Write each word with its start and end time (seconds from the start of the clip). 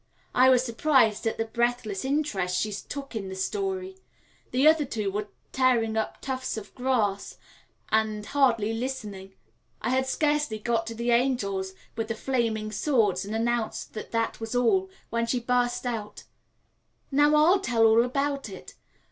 I 0.33 0.49
was 0.49 0.63
surprised 0.63 1.27
at 1.27 1.37
the 1.37 1.45
breathless 1.45 2.03
interest 2.03 2.57
she 2.57 2.71
took 2.73 3.15
in 3.15 3.29
the 3.29 3.35
story 3.35 3.97
the 4.49 4.67
other 4.67 4.83
two 4.83 5.11
were 5.11 5.27
tearing 5.51 5.95
up 5.95 6.19
tufts 6.21 6.57
of 6.57 6.73
grass 6.73 7.37
and 7.89 8.25
hardly 8.25 8.73
listening. 8.73 9.35
I 9.79 9.91
had 9.91 10.07
scarcely 10.07 10.57
got 10.57 10.87
to 10.87 10.95
the 10.95 11.11
angels 11.11 11.73
with 11.95 12.07
the 12.07 12.15
flaming 12.15 12.71
swords 12.71 13.25
and 13.25 13.35
announced 13.35 13.93
that 13.93 14.09
that 14.11 14.39
was 14.39 14.55
all, 14.55 14.89
when 15.11 15.27
she 15.27 15.39
burst 15.39 15.85
out, 15.85 16.23
"Now 17.11 17.35
I'll 17.35 17.59
tell 17.59 18.01
about 18.03 18.49
it. 18.49 18.73